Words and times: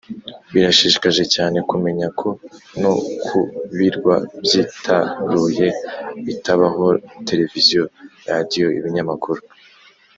Birashishikaje 0.53 1.23
cyane 1.35 1.57
kumenya 1.69 2.07
ko 2.19 2.27
no 2.81 2.93
ku 3.25 3.39
birwa 3.77 4.15
byitaruye 4.43 5.67
bitabaho 6.25 6.85
televiziyo 7.27 7.83
radiyo 8.29 8.67
ibinyamakuru 8.79 9.41